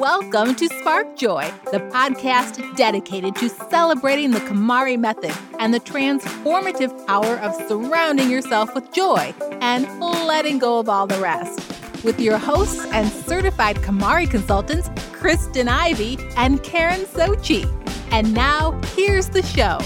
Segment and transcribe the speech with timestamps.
[0.00, 7.06] Welcome to Spark Joy, the podcast dedicated to celebrating the KonMari method and the transformative
[7.06, 11.58] power of surrounding yourself with joy and letting go of all the rest.
[12.02, 17.66] With your hosts and certified KonMari consultants, Kristen Ivy and Karen Sochi.
[18.10, 19.80] And now, here's the show.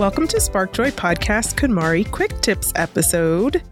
[0.00, 3.62] Welcome to Spark Joy Podcast KonMari Quick Tips episode.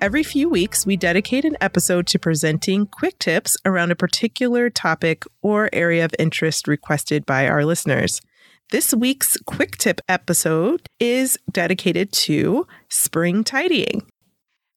[0.00, 5.24] Every few weeks, we dedicate an episode to presenting quick tips around a particular topic
[5.42, 8.20] or area of interest requested by our listeners.
[8.70, 14.02] This week's quick tip episode is dedicated to spring tidying.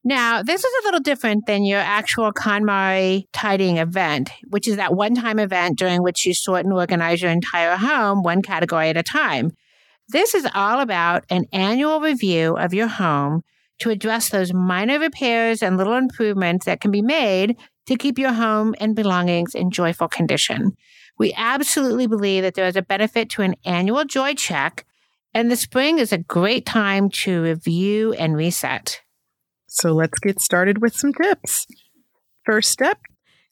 [0.04, 4.96] Now, this is a little different than your actual KonMari tidying event, which is that
[4.96, 8.98] one time event during which you sort and organize your entire home one category at
[8.98, 9.52] a time.
[10.08, 13.42] This is all about an annual review of your home
[13.80, 18.34] to address those minor repairs and little improvements that can be made to keep your
[18.34, 20.72] home and belongings in joyful condition.
[21.18, 24.86] We absolutely believe that there is a benefit to an annual joy check,
[25.34, 29.02] and the spring is a great time to review and reset.
[29.68, 31.68] So let's get started with some tips.
[32.46, 33.00] First step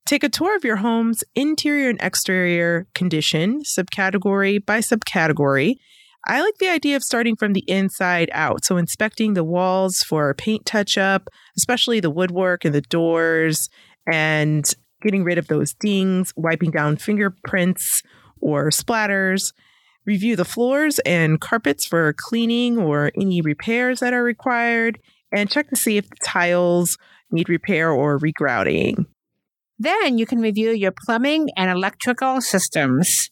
[0.06, 5.78] take a tour of your home's interior and exterior condition, subcategory by subcategory,
[6.26, 8.64] I like the idea of starting from the inside out.
[8.64, 13.70] So, inspecting the walls for paint touch up, especially the woodwork and the doors,
[14.12, 14.66] and
[15.02, 18.02] getting rid of those dings, wiping down fingerprints
[18.40, 19.54] or splatters.
[20.06, 25.00] Review the floors and carpets for cleaning or any repairs that are required,
[25.32, 26.98] and check to see if the tiles
[27.32, 29.06] need repair or regrouting.
[29.80, 33.30] Then you can review your plumbing and electrical systems.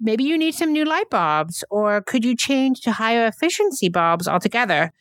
[0.00, 4.28] Maybe you need some new light bulbs, or could you change to higher efficiency bulbs
[4.28, 4.92] altogether?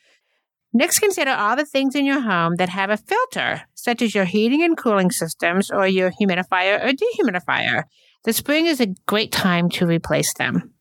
[0.73, 4.25] Next, consider all the things in your home that have a filter, such as your
[4.25, 7.83] heating and cooling systems or your humidifier or dehumidifier.
[8.25, 10.73] The spring is a great time to replace them.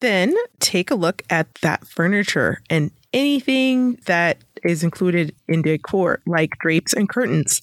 [0.00, 6.58] Then take a look at that furniture and anything that is included in decor, like
[6.58, 7.62] drapes and curtains.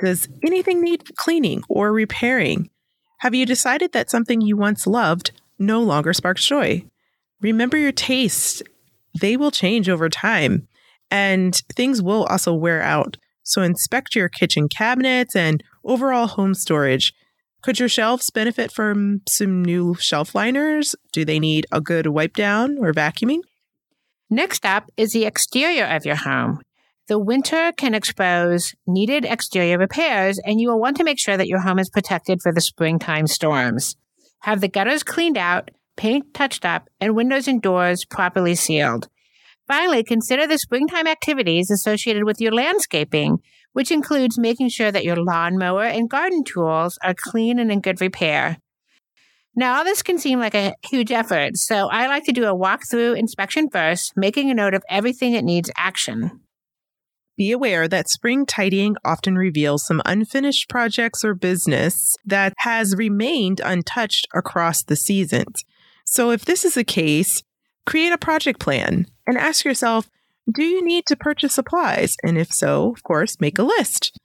[0.00, 2.70] Does anything need cleaning or repairing?
[3.20, 6.84] Have you decided that something you once loved no longer sparks joy?
[7.42, 8.62] Remember your tastes.
[9.20, 10.68] They will change over time
[11.10, 13.18] and things will also wear out.
[13.42, 17.12] So inspect your kitchen cabinets and overall home storage.
[17.62, 20.94] Could your shelves benefit from some new shelf liners?
[21.12, 23.40] Do they need a good wipe down or vacuuming?
[24.30, 26.62] Next up is the exterior of your home.
[27.10, 31.48] The winter can expose needed exterior repairs, and you will want to make sure that
[31.48, 33.96] your home is protected for the springtime storms.
[34.42, 39.08] Have the gutters cleaned out, paint touched up, and windows and doors properly sealed.
[39.66, 43.38] Finally, consider the springtime activities associated with your landscaping,
[43.72, 48.00] which includes making sure that your lawnmower and garden tools are clean and in good
[48.00, 48.58] repair.
[49.56, 52.54] Now, all this can seem like a huge effort, so I like to do a
[52.56, 56.42] walkthrough inspection first, making a note of everything that needs action.
[57.40, 63.62] Be aware that spring tidying often reveals some unfinished projects or business that has remained
[63.64, 65.64] untouched across the seasons.
[66.04, 67.42] So, if this is the case,
[67.86, 70.10] create a project plan and ask yourself
[70.52, 72.14] do you need to purchase supplies?
[72.22, 74.20] And if so, of course, make a list.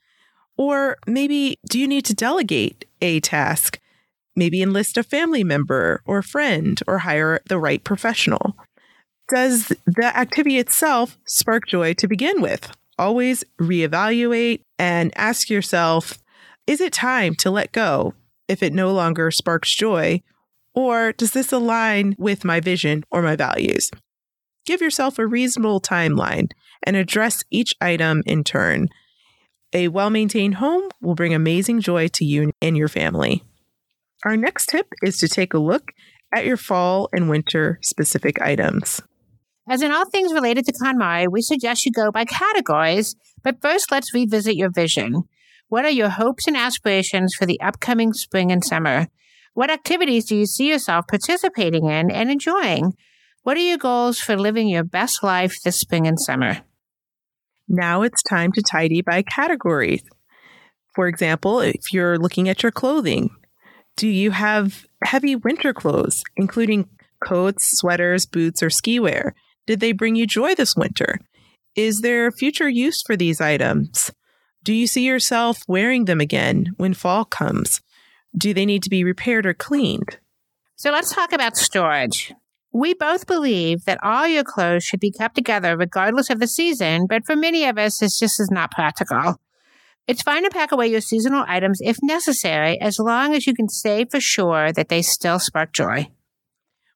[0.58, 3.80] Or maybe do you need to delegate a task?
[4.36, 8.58] Maybe enlist a family member or friend or hire the right professional.
[9.30, 12.76] Does the activity itself spark joy to begin with?
[12.98, 16.18] Always reevaluate and ask yourself
[16.66, 18.14] is it time to let go
[18.48, 20.22] if it no longer sparks joy?
[20.74, 23.90] Or does this align with my vision or my values?
[24.66, 26.50] Give yourself a reasonable timeline
[26.82, 28.88] and address each item in turn.
[29.72, 33.42] A well maintained home will bring amazing joy to you and your family.
[34.24, 35.92] Our next tip is to take a look
[36.34, 39.00] at your fall and winter specific items.
[39.68, 43.90] As in all things related to KonMari, we suggest you go by categories, but first
[43.90, 45.24] let's revisit your vision.
[45.68, 49.08] What are your hopes and aspirations for the upcoming spring and summer?
[49.54, 52.92] What activities do you see yourself participating in and enjoying?
[53.42, 56.58] What are your goals for living your best life this spring and summer?
[57.68, 60.04] Now it's time to tidy by categories.
[60.94, 63.30] For example, if you're looking at your clothing,
[63.96, 66.88] do you have heavy winter clothes, including
[67.24, 69.34] coats, sweaters, boots, or ski wear?
[69.66, 71.18] Did they bring you joy this winter?
[71.74, 74.10] Is there future use for these items?
[74.62, 77.80] Do you see yourself wearing them again when fall comes?
[78.36, 80.18] Do they need to be repaired or cleaned?
[80.76, 82.32] So let's talk about storage.
[82.72, 87.06] We both believe that all your clothes should be kept together regardless of the season,
[87.08, 89.36] but for many of us, this just is not practical.
[90.06, 93.68] It's fine to pack away your seasonal items if necessary, as long as you can
[93.68, 96.08] say for sure that they still spark joy.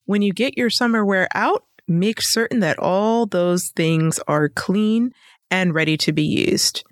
[0.05, 5.12] When you get your summer wear out, make certain that all those things are clean
[5.50, 6.84] and ready to be used.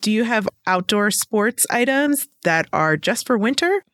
[0.00, 3.84] Do you have outdoor sports items that are just for winter?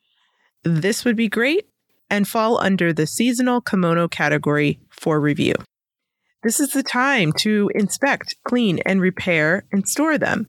[0.65, 1.69] This would be great
[2.09, 5.55] and fall under the seasonal komono category for review.
[6.43, 10.49] This is the time to inspect, clean, and repair and store them.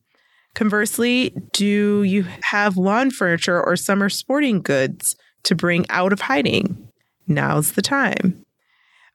[0.55, 6.88] Conversely, do you have lawn furniture or summer sporting goods to bring out of hiding?
[7.27, 8.45] Now's the time.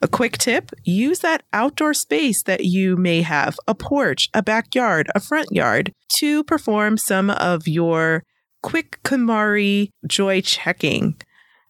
[0.03, 5.11] A quick tip use that outdoor space that you may have a porch, a backyard,
[5.15, 8.23] a front yard to perform some of your
[8.63, 11.17] quick KonMari joy checking.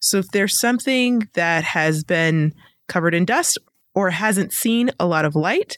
[0.01, 2.53] So if there's something that has been
[2.89, 3.59] covered in dust
[3.95, 5.77] or hasn't seen a lot of light,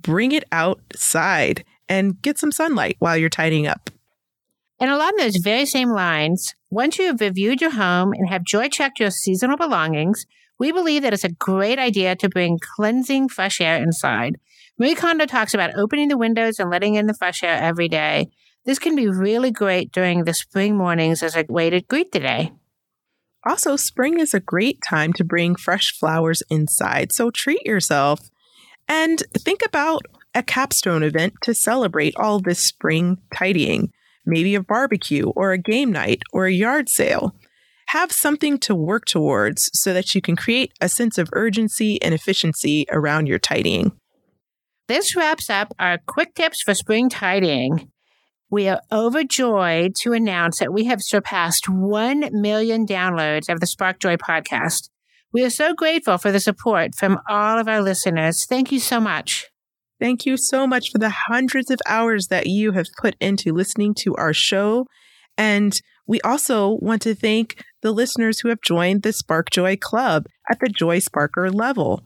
[0.00, 3.90] bring it outside and get some sunlight while you're tidying up.
[4.80, 8.68] And along those very same lines, once you have reviewed your home and have joy
[8.68, 10.24] checked your seasonal belongings,
[10.58, 14.36] we believe that it's a great idea to bring cleansing fresh air inside.
[14.78, 18.28] Marie Kondo talks about opening the windows and letting in the fresh air every day.
[18.64, 22.20] This can be really great during the spring mornings as a way to greet the
[22.20, 22.52] day.
[23.46, 28.30] Also, spring is a great time to bring fresh flowers inside, so treat yourself
[28.88, 30.02] and think about
[30.34, 33.92] a capstone event to celebrate all this spring tidying,
[34.26, 37.34] maybe a barbecue or a game night or a yard sale.
[37.94, 42.12] Have something to work towards so that you can create a sense of urgency and
[42.12, 43.92] efficiency around your tidying.
[44.88, 47.92] This wraps up our quick tips for spring tidying.
[48.50, 54.00] We are overjoyed to announce that we have surpassed 1 million downloads of the Spark
[54.00, 54.88] Joy podcast.
[55.32, 58.44] We are so grateful for the support from all of our listeners.
[58.44, 59.50] Thank you so much.
[60.00, 63.94] Thank you so much for the hundreds of hours that you have put into listening
[63.98, 64.86] to our show.
[65.38, 70.26] And we also want to thank the listeners who have joined the Spark Joy Club
[70.50, 72.02] at the Joy Sparker level.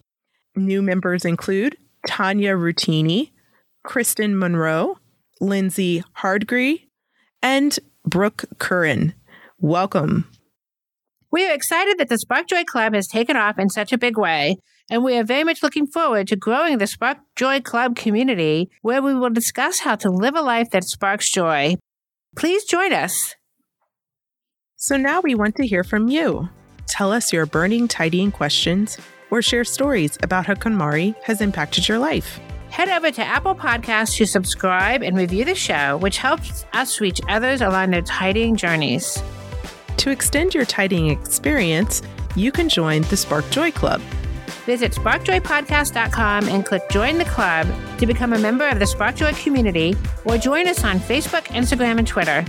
[0.54, 3.32] New members include Tanya Rutini,
[3.84, 4.98] Kristen Monroe,
[5.40, 6.88] Lindsay Hardgree,
[7.42, 9.14] and Brooke Curran.
[9.60, 10.30] Welcome.
[11.30, 14.16] We are excited that the Spark Joy Club has taken off in such a big
[14.16, 14.56] way,
[14.90, 19.02] and we are very much looking forward to growing the Spark Joy Club community where
[19.02, 21.74] we will discuss how to live a life that sparks joy.
[22.36, 23.34] Please join us.
[24.80, 26.48] So now we want to hear from you.
[26.86, 28.96] Tell us your burning tidying questions
[29.28, 32.38] or share stories about how KonMari has impacted your life.
[32.70, 37.20] Head over to Apple Podcasts to subscribe and review the show, which helps us reach
[37.28, 39.20] others along their tidying journeys.
[39.96, 42.00] To extend your tidying experience,
[42.36, 44.00] you can join the Spark Joy Club.
[44.64, 47.66] Visit sparkjoypodcast.com and click Join the Club
[47.98, 51.98] to become a member of the Spark Joy community or join us on Facebook, Instagram,
[51.98, 52.44] and Twitter.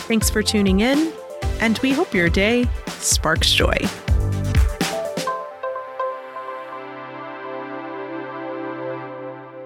[0.00, 1.12] Thanks for tuning in,
[1.60, 3.76] and we hope your day sparks joy.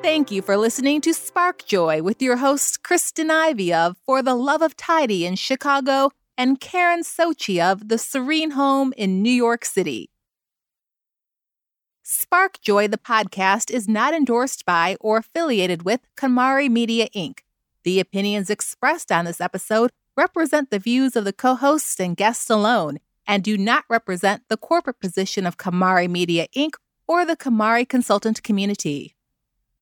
[0.02, 4.34] Thank you for listening to Spark Joy with your hosts Kristen Ivy of For the
[4.34, 9.64] Love of Tidy in Chicago and Karen Sochi of The Serene Home in New York
[9.64, 10.10] City.
[12.02, 17.40] Spark Joy, the podcast, is not endorsed by or affiliated with KonMari Media Inc.
[17.84, 22.50] The opinions expressed on this episode represent the views of the co hosts and guests
[22.50, 26.74] alone and do not represent the corporate position of KonMari Media Inc.
[27.08, 29.14] or the KonMari consultant community.